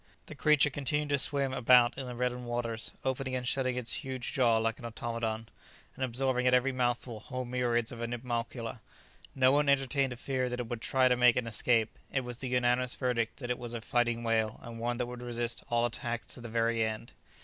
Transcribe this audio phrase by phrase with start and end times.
[0.25, 4.33] The creature continued to swim about in the reddened waters, opening and shutting its huge
[4.33, 5.47] jaws like an automaton,
[5.95, 8.79] and absorbing at every mouthful whole myriads of animalcula.
[9.35, 12.39] No one entertained a fear that it would try to make an escape; it was
[12.39, 15.85] the unanimous verdict that it was "a fighting whale," and one that would resist all
[15.85, 17.11] attacks to the very end.